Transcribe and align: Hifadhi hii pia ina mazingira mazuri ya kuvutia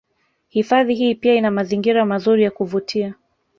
Hifadhi 0.47 0.95
hii 0.95 1.15
pia 1.15 1.35
ina 1.35 1.51
mazingira 1.51 2.05
mazuri 2.05 2.43
ya 2.43 2.51
kuvutia 2.51 3.15